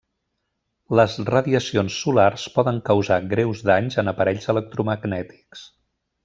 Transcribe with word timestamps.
Les 0.99 1.17
radiacions 1.27 1.97
solars 2.05 2.45
poden 2.55 2.79
causar 2.89 3.19
greus 3.35 3.61
danys 3.71 4.01
en 4.05 4.11
aparells 4.15 4.51
electromagnètics. 4.55 5.63